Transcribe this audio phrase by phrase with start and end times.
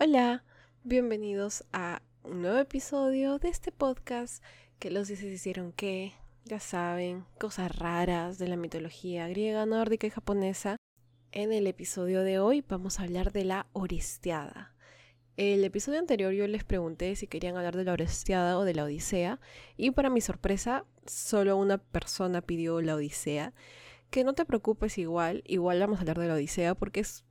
[0.00, 0.44] Hola,
[0.84, 4.44] bienvenidos a un nuevo episodio de este podcast
[4.78, 6.12] que los dioses hicieron que,
[6.44, 10.76] ya saben, cosas raras de la mitología griega, nórdica y japonesa.
[11.32, 14.72] En el episodio de hoy vamos a hablar de la Orestiada.
[15.36, 18.84] El episodio anterior yo les pregunté si querían hablar de la Orestiada o de la
[18.84, 19.40] Odisea
[19.76, 23.52] y para mi sorpresa solo una persona pidió la Odisea.
[24.10, 27.24] Que no te preocupes igual, igual vamos a hablar de la Odisea porque es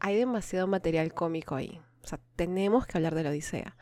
[0.00, 1.80] hay demasiado material cómico ahí.
[2.08, 3.76] O sea, tenemos que hablar de la Odisea.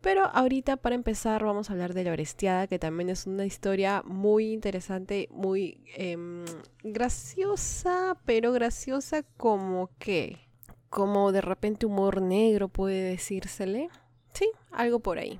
[0.00, 4.02] Pero ahorita para empezar vamos a hablar de la Orestiada, que también es una historia
[4.04, 6.44] muy interesante, muy em,
[6.82, 10.38] graciosa, pero graciosa como que,
[10.88, 13.88] como de repente humor negro puede decírsele.
[14.32, 15.38] Sí, algo por ahí.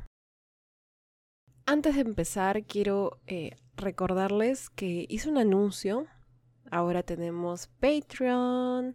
[1.67, 6.07] Antes de empezar, quiero eh, recordarles que hice un anuncio.
[6.71, 8.95] Ahora tenemos Patreon.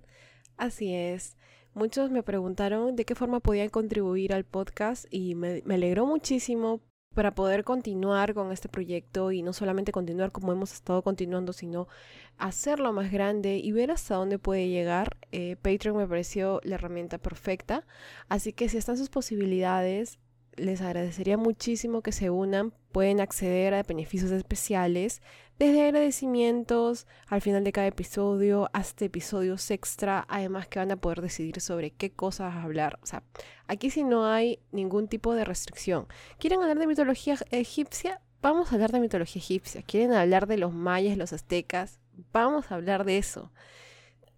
[0.55, 1.34] Así es.
[1.75, 6.79] Muchos me preguntaron de qué forma podían contribuir al podcast y me, alegró muchísimo
[7.13, 11.89] para poder continuar con este proyecto y no solamente continuar como hemos estado continuando, sino
[12.37, 15.17] hacerlo más grande y ver hasta dónde puede llegar.
[15.33, 17.85] Eh, Patreon me pareció la herramienta perfecta,
[18.29, 20.17] así que si están sus posibilidades,
[20.57, 22.73] les agradecería muchísimo que se unan.
[22.91, 25.21] Pueden acceder a beneficios especiales,
[25.57, 31.21] desde agradecimientos al final de cada episodio hasta episodios extra, además que van a poder
[31.21, 32.99] decidir sobre qué cosas hablar.
[33.01, 33.23] O sea,
[33.67, 36.07] aquí si no hay ningún tipo de restricción.
[36.39, 38.21] ¿Quieren hablar de mitología egipcia?
[38.41, 39.81] Vamos a hablar de mitología egipcia.
[39.81, 41.99] ¿Quieren hablar de los mayas, los aztecas?
[42.33, 43.51] Vamos a hablar de eso.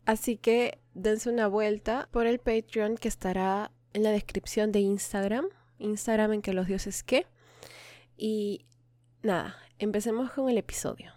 [0.06, 5.48] Así que dense una vuelta por el Patreon que estará en la descripción de Instagram
[5.80, 7.26] Instagram en que los dioses qué.
[8.16, 8.66] Y
[9.22, 11.12] nada, empecemos con el episodio.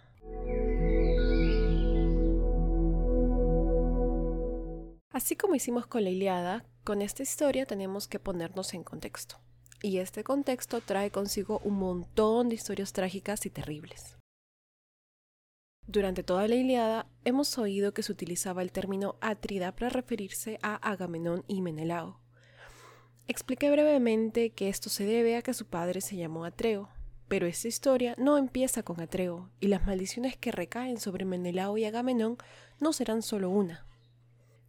[5.11, 9.39] Así como hicimos con la Iliada, con esta historia tenemos que ponernos en contexto.
[9.83, 14.17] Y este contexto trae consigo un montón de historias trágicas y terribles.
[15.87, 20.75] Durante toda la Iliada hemos oído que se utilizaba el término Atrida para referirse a
[20.75, 22.20] Agamenón y Menelao,
[23.31, 26.89] Expliqué brevemente que esto se debe a que su padre se llamó Atreo,
[27.29, 31.85] pero esta historia no empieza con Atreo, y las maldiciones que recaen sobre Menelao y
[31.85, 32.35] Agamenón
[32.81, 33.87] no serán solo una.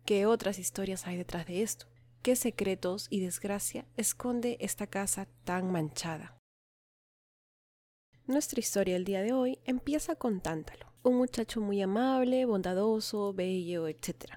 [0.04, 1.86] ¿Qué otras historias hay detrás de esto?
[2.22, 6.38] ¿Qué secretos y desgracia esconde esta casa tan manchada?
[8.28, 13.88] Nuestra historia el día de hoy empieza con Tántalo, un muchacho muy amable, bondadoso, bello,
[13.88, 14.34] etc.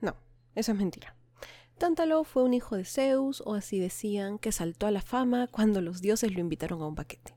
[0.00, 0.16] No,
[0.56, 1.15] eso es mentira.
[1.78, 5.82] Tántalo fue un hijo de Zeus, o así decían, que saltó a la fama cuando
[5.82, 7.34] los dioses lo invitaron a un banquete.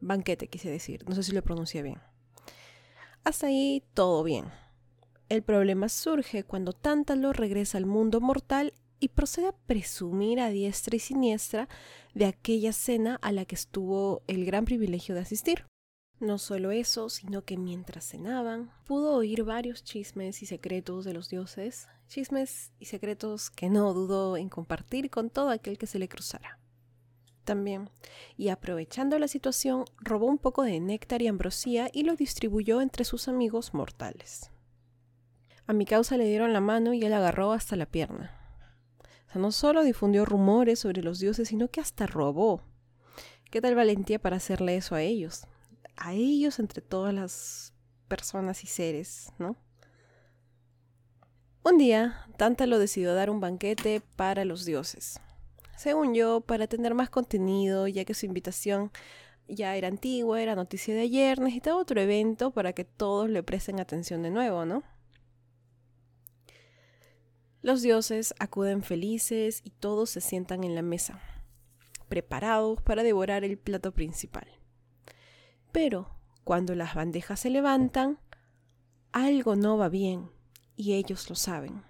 [0.00, 2.00] Banquete, quise decir, no sé si lo pronuncié bien.
[3.24, 4.44] Hasta ahí todo bien.
[5.30, 10.96] El problema surge cuando Tántalo regresa al mundo mortal y procede a presumir a diestra
[10.96, 11.68] y siniestra
[12.14, 15.64] de aquella cena a la que estuvo el gran privilegio de asistir.
[16.18, 21.28] No solo eso, sino que mientras cenaban, pudo oír varios chismes y secretos de los
[21.28, 26.08] dioses, chismes y secretos que no dudó en compartir con todo aquel que se le
[26.08, 26.58] cruzara.
[27.44, 27.90] También,
[28.38, 33.04] y aprovechando la situación, robó un poco de néctar y ambrosía y lo distribuyó entre
[33.04, 34.50] sus amigos mortales.
[35.66, 38.34] A mi causa le dieron la mano y él agarró hasta la pierna.
[39.28, 42.62] O sea, no solo difundió rumores sobre los dioses, sino que hasta robó.
[43.50, 45.46] ¿Qué tal valentía para hacerle eso a ellos?
[45.96, 47.72] A ellos entre todas las
[48.08, 49.56] personas y seres, ¿no?
[51.64, 55.20] Un día, Tántalo decidió dar un banquete para los dioses.
[55.76, 58.92] Según yo, para tener más contenido, ya que su invitación
[59.48, 63.80] ya era antigua, era noticia de ayer, necesitaba otro evento para que todos le presten
[63.80, 64.84] atención de nuevo, ¿no?
[67.62, 71.20] Los dioses acuden felices y todos se sientan en la mesa,
[72.08, 74.46] preparados para devorar el plato principal.
[75.76, 76.08] Pero
[76.42, 78.18] cuando las bandejas se levantan,
[79.12, 80.30] algo no va bien
[80.74, 81.82] y ellos lo saben.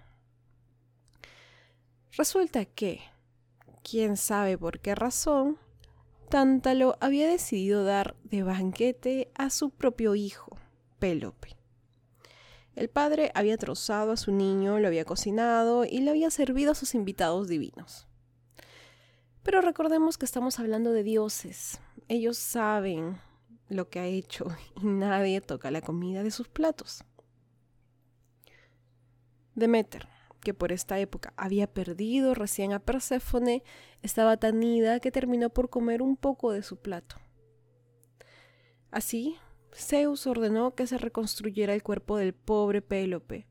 [2.11, 2.99] Resulta que,
[3.89, 5.57] quién sabe por qué razón,
[6.27, 10.57] Tántalo había decidido dar de banquete a su propio hijo,
[10.99, 11.55] Pélope.
[12.75, 16.75] El padre había trozado a su niño, lo había cocinado y le había servido a
[16.75, 18.05] sus invitados divinos.
[19.43, 21.79] Pero recordemos que estamos hablando de dioses.
[22.09, 23.25] Ellos saben
[23.69, 24.47] lo que ha hecho
[24.81, 27.03] y nadie toca la comida de sus platos.
[29.55, 30.07] Demeter,
[30.41, 33.63] que por esta época había perdido recién a Perséfone,
[34.01, 37.15] estaba tan ida que terminó por comer un poco de su plato.
[38.91, 39.37] Así,
[39.73, 43.47] Zeus ordenó que se reconstruyera el cuerpo del pobre Pélope,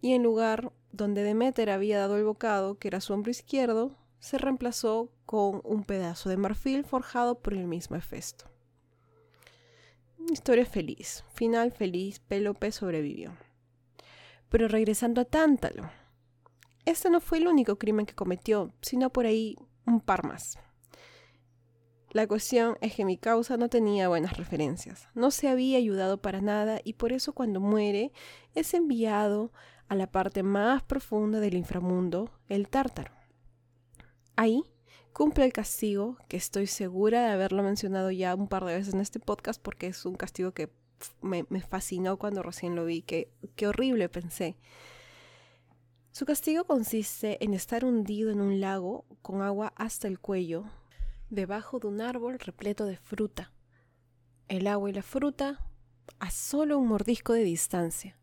[0.00, 4.38] y en lugar donde Demeter había dado el bocado, que era su hombro izquierdo, se
[4.38, 8.46] reemplazó con un pedazo de marfil forjado por el mismo Hefesto.
[10.30, 13.34] Historia feliz, final feliz, Pélope sobrevivió.
[14.50, 15.90] Pero regresando a Tántalo,
[16.84, 20.58] este no fue el único crimen que cometió, sino por ahí un par más.
[22.10, 26.42] La cuestión es que mi causa no tenía buenas referencias, no se había ayudado para
[26.42, 28.12] nada y por eso cuando muere
[28.54, 29.52] es enviado
[29.88, 33.12] a la parte más profunda del inframundo, el tártaro.
[34.36, 34.62] Ahí
[35.18, 39.00] cumple el castigo, que estoy segura de haberlo mencionado ya un par de veces en
[39.00, 40.70] este podcast porque es un castigo que
[41.22, 44.56] me, fascinó cuando recién lo vi, que, qué horrible pensé.
[46.12, 50.66] Su castigo consiste en estar hundido en un lago con agua hasta el cuello,
[51.30, 53.50] debajo de un árbol repleto de fruta.
[54.46, 55.68] El agua y la fruta
[56.20, 58.16] a solo un mordisco de distancia,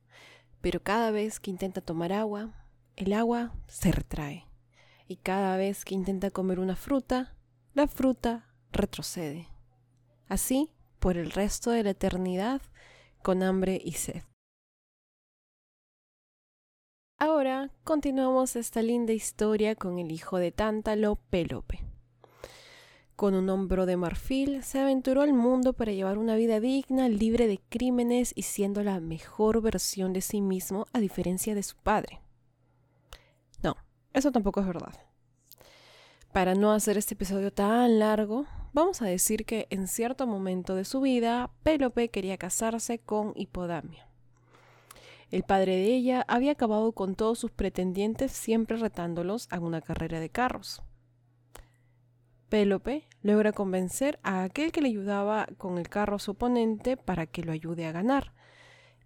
[0.61, 2.53] pero cada vez que intenta tomar agua,
[2.95, 4.45] el agua se retrae,
[5.07, 7.35] y cada vez que intenta comer una fruta,
[7.73, 9.47] la fruta retrocede.
[10.27, 12.61] Así por el resto de la eternidad,
[13.21, 14.23] con hambre y sed.
[17.17, 21.81] Ahora continuamos esta linda historia con el hijo de Tántalo, Pélope.
[23.15, 27.47] Con un hombro de marfil, se aventuró al mundo para llevar una vida digna, libre
[27.47, 32.24] de crímenes y siendo la mejor versión de sí mismo a diferencia de su padre.
[34.15, 34.93] Eso tampoco es verdad.
[36.31, 40.85] Para no hacer este episodio tan largo, vamos a decir que en cierto momento de
[40.85, 44.07] su vida, Pélope quería casarse con Hipodamia.
[45.31, 50.21] El padre de ella había acabado con todos sus pretendientes siempre retándolos a una carrera
[50.21, 50.81] de carros.
[52.47, 57.25] Pélope logra convencer a aquel que le ayudaba con el carro a su oponente para
[57.25, 58.31] que lo ayude a ganar.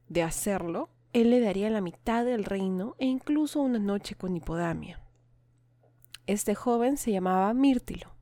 [0.07, 5.01] De hacerlo, él le daría la mitad del reino e incluso una noche con Hipodamia.
[6.27, 8.15] Este joven se llamaba Mírtilo.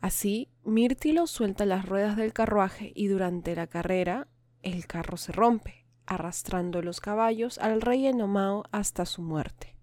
[0.00, 4.28] Así, Mírtilo suelta las ruedas del carruaje y durante la carrera
[4.62, 9.76] el carro se rompe, arrastrando los caballos al rey Enomao hasta su muerte.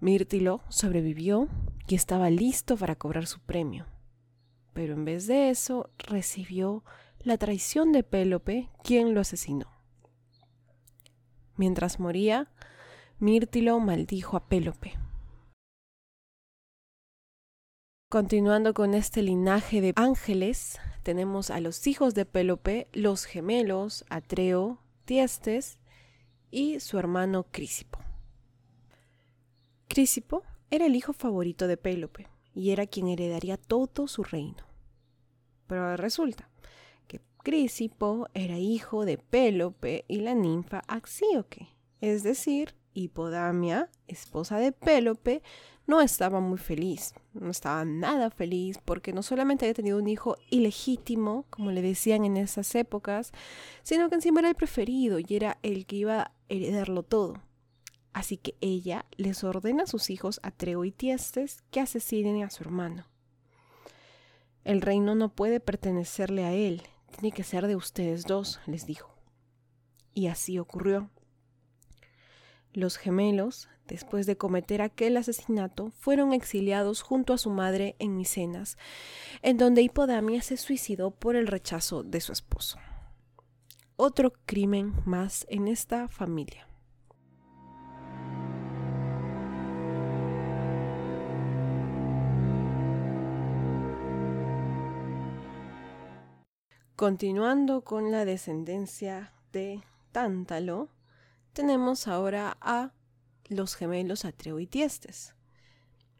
[0.00, 1.48] Mírtilo sobrevivió
[1.86, 3.86] y estaba listo para cobrar su premio.
[4.72, 6.82] Pero en vez de eso recibió
[7.24, 9.66] la traición de Pélope, quien lo asesinó.
[11.56, 12.50] Mientras moría,
[13.18, 14.94] Mírtilo maldijo a Pélope.
[18.08, 24.80] Continuando con este linaje de ángeles, tenemos a los hijos de Pélope, los gemelos Atreo,
[25.04, 25.78] Tiestes
[26.50, 28.00] y su hermano Crisipo.
[29.88, 34.66] Crisipo era el hijo favorito de Pélope y era quien heredaría todo su reino.
[35.68, 36.48] Pero resulta
[37.42, 41.68] Crisipo era hijo de Pélope y la ninfa Axíoque,
[42.00, 45.42] es decir, Hipodamia, esposa de Pélope,
[45.86, 50.36] no estaba muy feliz, no estaba nada feliz porque no solamente había tenido un hijo
[50.50, 53.32] ilegítimo, como le decían en esas épocas,
[53.82, 57.42] sino que encima era el preferido y era el que iba a heredarlo todo.
[58.12, 62.62] Así que ella les ordena a sus hijos Atreo y Tiestes que asesinen a su
[62.62, 63.06] hermano.
[64.62, 69.14] El reino no puede pertenecerle a él, tiene que ser de ustedes dos, les dijo.
[70.14, 71.10] Y así ocurrió.
[72.72, 78.78] Los gemelos, después de cometer aquel asesinato, fueron exiliados junto a su madre en Micenas,
[79.42, 82.78] en donde Hipodamia se suicidó por el rechazo de su esposo.
[83.96, 86.66] Otro crimen más en esta familia.
[97.02, 99.82] Continuando con la descendencia de
[100.12, 100.88] Tántalo,
[101.52, 102.92] tenemos ahora a
[103.48, 105.34] los gemelos Atreo y Tiestes.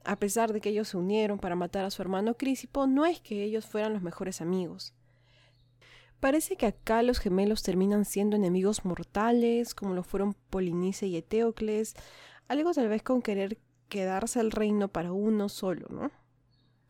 [0.05, 3.21] A pesar de que ellos se unieron para matar a su hermano Crisipo, no es
[3.21, 4.93] que ellos fueran los mejores amigos.
[6.19, 11.95] Parece que acá los gemelos terminan siendo enemigos mortales, como lo fueron Polinice y Eteocles,
[12.49, 13.57] algo tal vez con querer
[13.89, 16.11] quedarse el reino para uno solo, ¿no?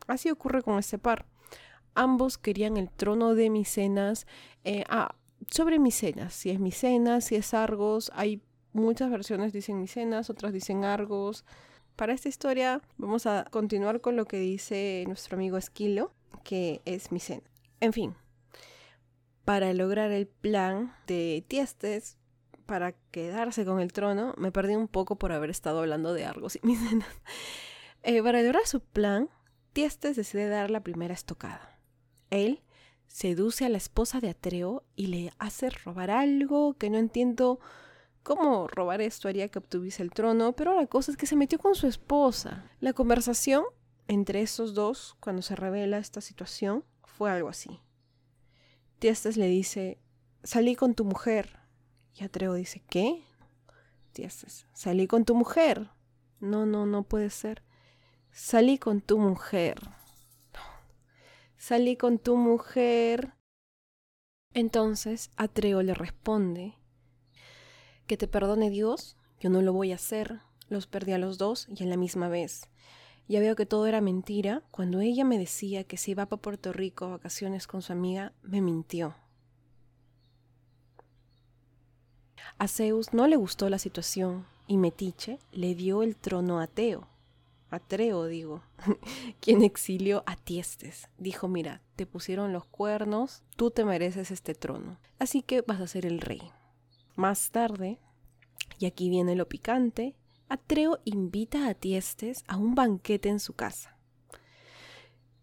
[0.06, 1.26] Así ocurre con este par
[1.94, 4.26] ambos querían el trono de Micenas.
[4.64, 5.14] Eh, ah,
[5.50, 10.84] sobre Micenas, si es Micenas, si es Argos, hay muchas versiones dicen Micenas, otras dicen
[10.84, 11.44] Argos.
[11.96, 16.12] Para esta historia vamos a continuar con lo que dice nuestro amigo Esquilo,
[16.44, 17.50] que es Micenas.
[17.80, 18.14] En fin,
[19.44, 22.16] para lograr el plan de Tiestes
[22.66, 26.56] para quedarse con el trono, me perdí un poco por haber estado hablando de Argos
[26.56, 27.08] y Micenas.
[28.04, 29.30] Eh, para lograr su plan,
[29.72, 31.71] Tiestes decide dar la primera estocada.
[32.32, 32.62] Él
[33.06, 37.60] seduce a la esposa de Atreo y le hace robar algo que no entiendo
[38.22, 41.58] cómo robar esto haría que obtuviese el trono, pero la cosa es que se metió
[41.58, 42.70] con su esposa.
[42.80, 43.64] La conversación
[44.08, 47.80] entre esos dos, cuando se revela esta situación, fue algo así.
[48.98, 49.98] Tiestes le dice,
[50.42, 51.58] salí con tu mujer.
[52.14, 53.24] Y Atreo dice, ¿qué?
[54.12, 55.90] Tiestes, salí con tu mujer.
[56.40, 57.62] No, no, no puede ser.
[58.30, 59.80] Salí con tu mujer.
[61.62, 63.34] Salí con tu mujer.
[64.52, 66.74] Entonces Atreo le responde,
[68.08, 70.40] que te perdone Dios, yo no lo voy a hacer.
[70.68, 72.68] Los perdí a los dos y a la misma vez.
[73.28, 74.64] Ya veo que todo era mentira.
[74.72, 78.32] Cuando ella me decía que se iba para Puerto Rico a vacaciones con su amiga,
[78.42, 79.14] me mintió.
[82.58, 87.11] A Zeus no le gustó la situación y Metiche le dio el trono a Teo.
[87.72, 88.62] Atreo, digo,
[89.40, 91.08] quien exilió a Tiestes.
[91.16, 95.86] Dijo, mira, te pusieron los cuernos, tú te mereces este trono, así que vas a
[95.86, 96.42] ser el rey.
[97.16, 97.98] Más tarde,
[98.78, 100.14] y aquí viene lo picante,
[100.50, 103.96] Atreo invita a Tiestes a un banquete en su casa.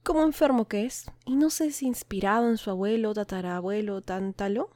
[0.03, 4.69] Como enfermo que es, y no sé si inspirado en su abuelo, tatarabuelo, tántalo,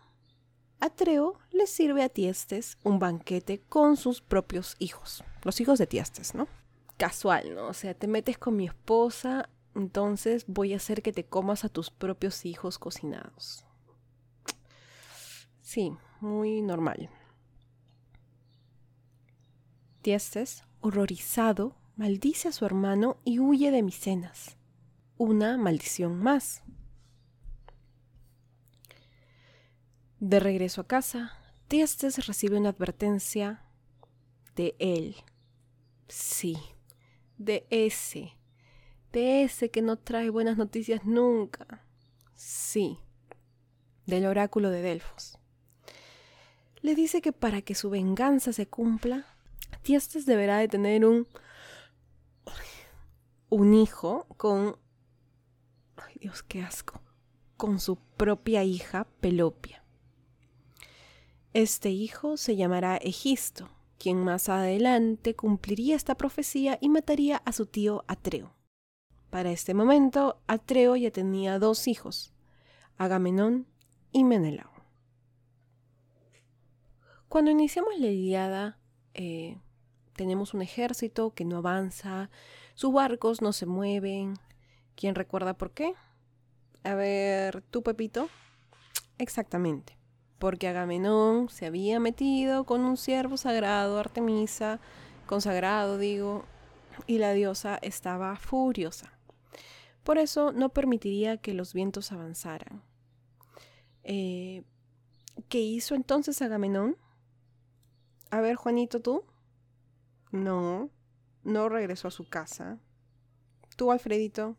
[0.79, 6.33] Atreo le sirve a Tiestes un banquete con sus propios hijos, los hijos de Tiestes,
[6.33, 6.47] ¿no?
[7.03, 7.67] Casual, ¿no?
[7.67, 11.67] O sea, te metes con mi esposa, entonces voy a hacer que te comas a
[11.67, 13.65] tus propios hijos cocinados.
[15.61, 15.91] Sí,
[16.21, 17.09] muy normal.
[20.01, 24.55] Tiestes, horrorizado, maldice a su hermano y huye de Micenas.
[25.17, 26.63] Una maldición más.
[30.21, 31.33] De regreso a casa,
[31.67, 33.61] Tiestes recibe una advertencia
[34.55, 35.17] de él.
[36.07, 36.57] Sí,
[37.43, 38.37] de ese.
[39.11, 41.85] De ese que no trae buenas noticias nunca.
[42.35, 42.99] Sí,
[44.05, 45.37] del oráculo de Delfos.
[46.81, 49.25] Le dice que para que su venganza se cumpla,
[49.83, 51.27] Tiestes deberá de tener un,
[53.49, 54.77] un hijo con...
[55.95, 57.01] Ay Dios, qué asco.
[57.55, 59.83] Con su propia hija Pelopia.
[61.53, 67.65] Este hijo se llamará Egisto, quien más adelante cumpliría esta profecía y mataría a su
[67.65, 68.53] tío Atreo.
[69.29, 72.33] Para este momento, Atreo ya tenía dos hijos,
[72.97, 73.67] Agamenón
[74.11, 74.71] y Menelao.
[77.29, 78.77] Cuando iniciamos la Iliada,
[79.15, 79.57] eh,
[80.15, 82.29] tenemos un ejército que no avanza,
[82.75, 84.35] sus barcos no se mueven.
[84.95, 85.95] ¿Quién recuerda por qué?
[86.83, 88.29] A ver, tú, Pepito.
[89.17, 89.97] Exactamente.
[90.43, 94.81] Porque Agamenón se había metido con un siervo sagrado, Artemisa,
[95.25, 96.43] consagrado, digo,
[97.07, 99.17] y la diosa estaba furiosa.
[100.03, 102.83] Por eso no permitiría que los vientos avanzaran.
[104.03, 104.63] Eh,
[105.47, 106.97] ¿Qué hizo entonces Agamenón?
[108.29, 109.23] A ver, Juanito, tú.
[110.31, 110.89] No,
[111.45, 112.79] no regresó a su casa.
[113.77, 114.57] ¿Tú, Alfredito?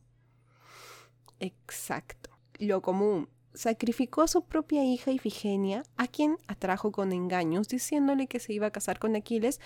[1.40, 2.30] Exacto.
[2.58, 3.28] Lo común.
[3.54, 8.66] Sacrificó a su propia hija Ifigenia, a quien atrajo con engaños, diciéndole que se iba
[8.66, 9.60] a casar con Aquiles,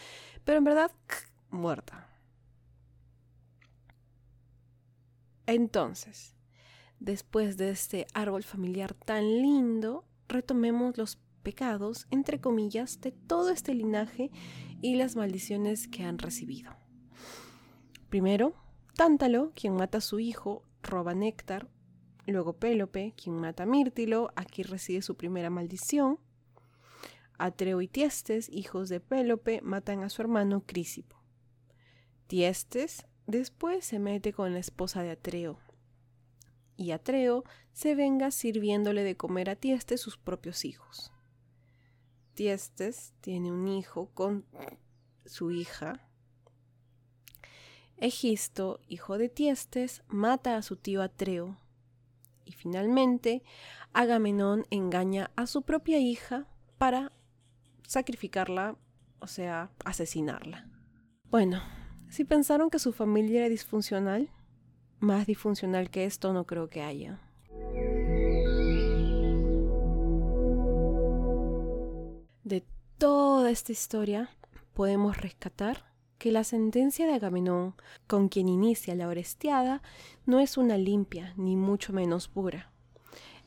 [0.44, 0.92] pero en verdad,
[1.50, 2.08] muerta.
[5.46, 6.36] Entonces,
[7.00, 13.72] después de este árbol familiar tan lindo, retomemos los pecados, entre comillas, de todo este
[13.72, 14.30] linaje
[14.82, 16.76] y las maldiciones que han recibido.
[18.10, 18.54] Primero,
[18.98, 21.68] Tántalo, quien mata a su hijo, roba néctar.
[22.28, 26.18] Luego Pélope, quien mata a Mírtilo, aquí recibe su primera maldición.
[27.38, 31.16] Atreo y Tiestes, hijos de Pélope, matan a su hermano Crisipo.
[32.26, 35.58] Tiestes después se mete con la esposa de Atreo.
[36.76, 41.10] Y Atreo se venga sirviéndole de comer a Tiestes sus propios hijos.
[42.34, 44.44] Tiestes tiene un hijo con
[45.24, 46.06] su hija.
[47.96, 51.56] Egisto, hijo de Tiestes, mata a su tío Atreo.
[52.48, 53.42] Y finalmente,
[53.92, 56.46] Agamenón engaña a su propia hija
[56.78, 57.12] para
[57.86, 58.76] sacrificarla,
[59.18, 60.66] o sea, asesinarla.
[61.24, 61.62] Bueno,
[62.08, 64.30] si pensaron que su familia era disfuncional,
[64.98, 67.20] más disfuncional que esto no creo que haya.
[72.44, 72.64] De
[72.96, 74.30] toda esta historia
[74.72, 75.87] podemos rescatar
[76.18, 77.74] que la sentencia de Agamenón,
[78.06, 79.82] con quien inicia la Orestiada,
[80.26, 82.72] no es una limpia, ni mucho menos pura.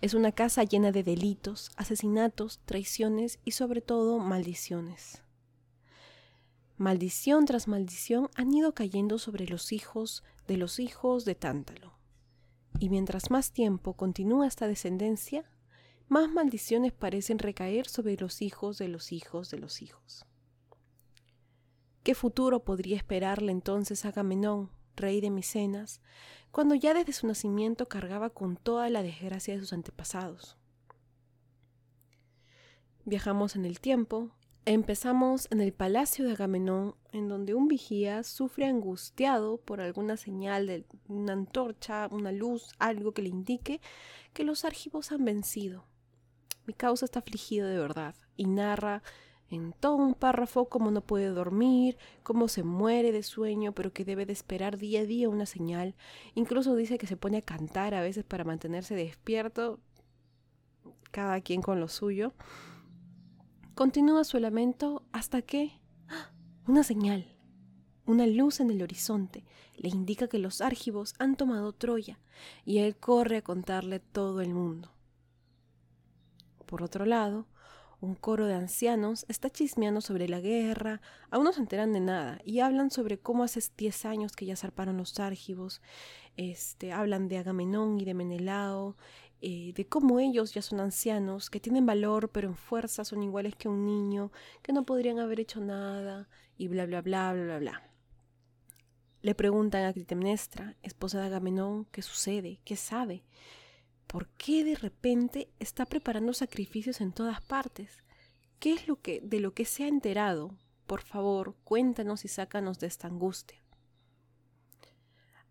[0.02, 5.22] Es una casa llena de delitos, asesinatos, traiciones y sobre todo maldiciones.
[6.78, 11.94] Maldición tras maldición han ido cayendo sobre los hijos de los hijos de Tántalo.
[12.80, 15.46] Y mientras más tiempo continúa esta descendencia,
[16.08, 20.26] más maldiciones parecen recaer sobre los hijos de los hijos de los hijos.
[22.04, 26.02] ¿Qué futuro podría esperarle entonces a Agamenón, rey de Micenas,
[26.50, 30.58] cuando ya desde su nacimiento cargaba con toda la desgracia de sus antepasados?
[33.06, 34.32] Viajamos en el tiempo,
[34.66, 40.66] empezamos en el palacio de Agamenón, en donde un vigía sufre angustiado por alguna señal
[40.66, 43.80] de una antorcha, una luz, algo que le indique
[44.34, 45.86] que los argivos han vencido.
[46.66, 49.04] Mi causa está afligido de verdad y narra
[49.52, 54.06] en todo un párrafo cómo no puede dormir, cómo se muere de sueño, pero que
[54.06, 55.94] debe de esperar día a día una señal.
[56.36, 59.80] Incluso dice que se pone a cantar a veces para mantenerse despierto,
[61.12, 62.34] cada quien con lo suyo.
[63.76, 66.32] Continúa su lamento hasta que ¡ah!
[66.66, 67.26] una señal,
[68.06, 69.44] una luz en el horizonte,
[69.76, 72.20] le indica que los argivos han tomado Troya,
[72.64, 74.92] y él corre a contarle todo el mundo.
[76.66, 77.48] Por otro lado,
[78.02, 82.42] un coro de ancianos está chismeando sobre la guerra, aún no se enteran de nada,
[82.44, 85.82] y hablan sobre cómo hace diez años que ya zarparon los argivos,
[86.36, 88.98] este, hablan de Agamenón y de Menelao,
[89.42, 93.56] eh, de cómo ellos ya son ancianos, que tienen valor, pero en fuerza son iguales
[93.56, 94.32] que un niño,
[94.64, 96.28] que no podrían haber hecho nada,
[96.58, 97.92] y bla bla bla bla bla bla.
[99.22, 103.24] Le preguntan a Clitemnestra, esposa de Agamenón, qué sucede, qué sabe,
[104.12, 108.04] ¿Por qué de repente está preparando sacrificios en todas partes?
[108.60, 110.54] ¿Qué es lo que de lo que se ha enterado?
[110.86, 113.64] Por favor, cuéntanos y sácanos de esta angustia.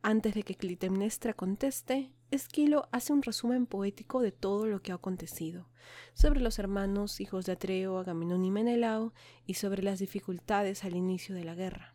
[0.02, 4.96] Antes de que Clitemnestra conteste, Esquilo hace un resumen poético de todo lo que ha
[4.96, 5.70] acontecido,
[6.12, 9.14] sobre los hermanos hijos de Atreo, Agamenón y Menelao,
[9.46, 11.94] y sobre las dificultades al inicio de la guerra.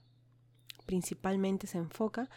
[0.88, 2.28] Principalmente se enfoca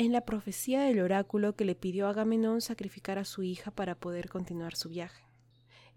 [0.00, 4.00] en la profecía del oráculo que le pidió a Agamenón sacrificar a su hija para
[4.00, 5.26] poder continuar su viaje.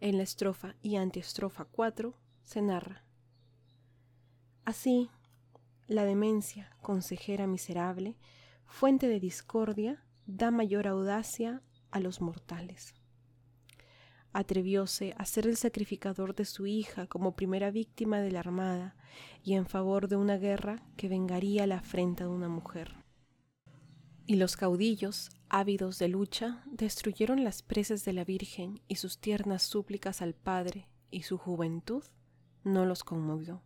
[0.02, 2.14] En la estrofa y antiestrofa 4
[2.44, 3.06] se narra.
[4.66, 5.10] Así,
[5.88, 8.18] la demencia, consejera miserable,
[8.66, 12.96] fuente de discordia, da mayor audacia a los mortales.
[14.34, 18.98] Atrevióse a ser el sacrificador de su hija como primera víctima de la armada
[19.46, 23.03] y en favor de una guerra que vengaría la afrenta de una mujer.
[24.26, 29.64] Y los caudillos, ávidos de lucha, destruyeron las preces de la Virgen y sus tiernas
[29.64, 32.04] súplicas al Padre, y su juventud
[32.64, 33.62] no los conmovió.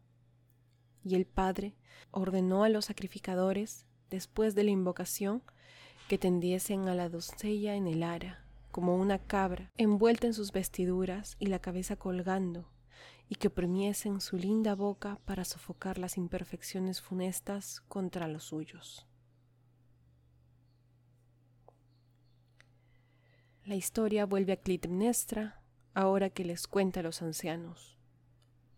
[1.04, 1.76] Y el Padre
[2.12, 5.44] ordenó a los sacrificadores, después de la invocación,
[6.10, 11.36] que tendiesen a la doncella en el ara, como una cabra, envuelta en sus vestiduras
[11.40, 12.70] y la cabeza colgando,
[13.30, 19.07] y que oprimiesen su linda boca para sofocar las imperfecciones funestas contra los suyos.
[23.68, 25.62] La historia vuelve a Clitemnestra,
[25.94, 27.98] ahora que les cuenta a los ancianos.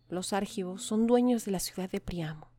[0.08, 2.50] Los argivos son dueños de la ciudad de Priamo.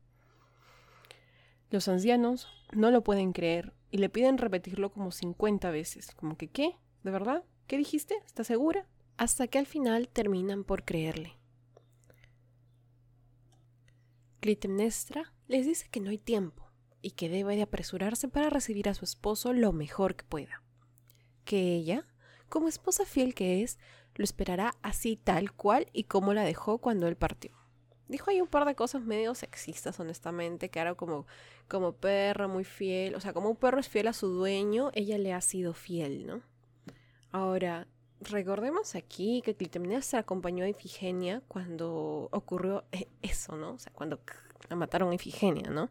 [1.71, 6.47] Los ancianos no lo pueden creer y le piden repetirlo como 50 veces, como que
[6.47, 6.77] ¿qué?
[7.03, 7.43] ¿De verdad?
[7.67, 8.15] ¿Qué dijiste?
[8.25, 8.87] ¿Estás segura?
[9.17, 11.37] Hasta que al final terminan por creerle.
[14.39, 18.93] Clitemnestra les dice que no hay tiempo y que debe de apresurarse para recibir a
[18.93, 20.63] su esposo lo mejor que pueda.
[21.43, 22.07] Que ella
[22.51, 23.79] como esposa fiel que es,
[24.13, 27.51] lo esperará así tal cual y como la dejó cuando él partió.
[28.07, 31.25] Dijo ahí un par de cosas medio sexistas, honestamente, que era como,
[31.69, 35.17] como perro muy fiel, o sea, como un perro es fiel a su dueño, ella
[35.17, 36.41] le ha sido fiel, ¿no?
[37.31, 37.87] Ahora,
[38.19, 43.75] recordemos aquí que Clitemnestra acompañó a Ifigenia cuando ocurrió e-, eso, ¿no?
[43.75, 44.19] O sea, cuando
[44.69, 45.89] la mataron a Ifigenia, ¿no?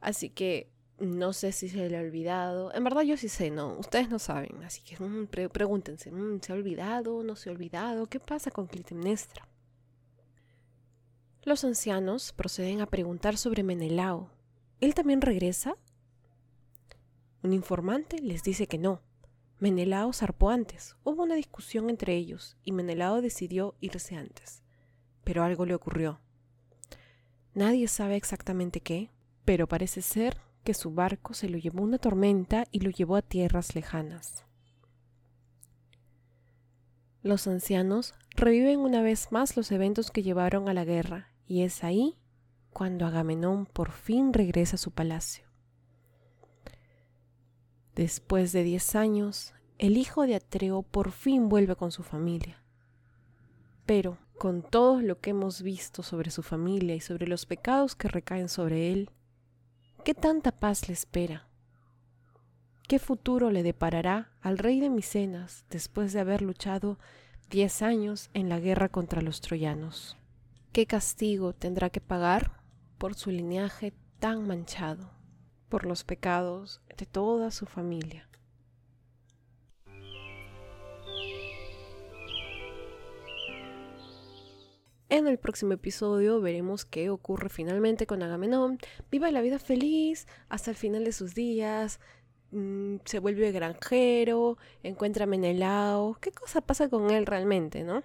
[0.00, 2.72] Así que no sé si se le ha olvidado.
[2.74, 3.76] En verdad yo sí sé, ¿no?
[3.78, 4.62] Ustedes no saben.
[4.64, 7.22] Así que mm, pregúntense, mm, ¿se ha olvidado?
[7.22, 8.06] ¿No se ha olvidado?
[8.06, 9.48] ¿Qué pasa con Clitemnestra?
[11.42, 14.30] Los ancianos proceden a preguntar sobre Menelao.
[14.80, 15.76] ¿Él también regresa?
[17.42, 19.02] Un informante les dice que no.
[19.58, 20.96] Menelao zarpó antes.
[21.04, 24.62] Hubo una discusión entre ellos y Menelao decidió irse antes.
[25.22, 26.20] Pero algo le ocurrió.
[27.52, 29.10] Nadie sabe exactamente qué,
[29.44, 33.22] pero parece ser que su barco se lo llevó una tormenta y lo llevó a
[33.22, 34.44] tierras lejanas.
[37.22, 41.84] Los ancianos reviven una vez más los eventos que llevaron a la guerra, y es
[41.84, 42.16] ahí
[42.70, 45.44] cuando Agamenón por fin regresa a su palacio.
[47.94, 52.62] Después de diez años, el hijo de Atreo por fin vuelve con su familia.
[53.86, 58.08] Pero, con todo lo que hemos visto sobre su familia y sobre los pecados que
[58.08, 59.10] recaen sobre él,
[60.04, 61.48] ¿Qué tanta paz le espera?
[62.86, 66.98] ¿Qué futuro le deparará al rey de Micenas después de haber luchado
[67.48, 70.16] diez años en la guerra contra los troyanos.
[70.72, 72.60] ¿Qué castigo tendrá que pagar
[72.98, 75.10] por su linaje tan manchado,
[75.68, 78.28] por los pecados de toda su familia?
[85.14, 88.80] En el próximo episodio veremos qué ocurre finalmente con Agamenón.
[89.12, 92.00] Viva la vida feliz hasta el final de sus días.
[92.50, 96.16] Mm, se vuelve granjero, encuentra Menelao.
[96.20, 98.02] ¿Qué cosa pasa con él realmente, no?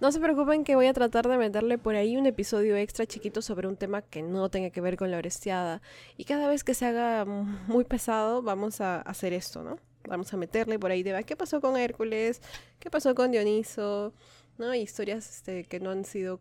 [0.00, 3.42] No se preocupen que voy a tratar de meterle por ahí un episodio extra chiquito
[3.42, 5.82] sobre un tema que no tenga que ver con la Orestiada.
[6.16, 9.76] Y cada vez que se haga muy pesado, vamos a hacer esto, ¿no?
[10.08, 12.40] Vamos a meterle por ahí de qué pasó con Hércules,
[12.78, 14.14] qué pasó con Dioniso,
[14.60, 14.74] ¿no?
[14.74, 16.40] Historias este, que no han sido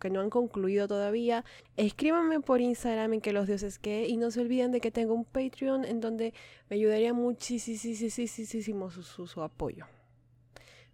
[0.00, 1.44] que no han concluido todavía,
[1.76, 5.12] escríbanme por Instagram en que los dioses que y no se olviden de que tengo
[5.12, 6.32] un Patreon en donde
[6.70, 9.86] me ayudaría muchísimo su, su, su apoyo.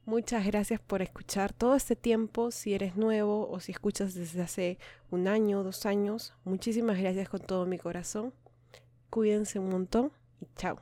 [0.07, 4.79] Muchas gracias por escuchar todo este tiempo, si eres nuevo o si escuchas desde hace
[5.11, 6.35] un año, dos años.
[6.45, 8.35] Muchísimas gracias con todo mi corazón.
[9.09, 10.79] Cuídense un montón y chao.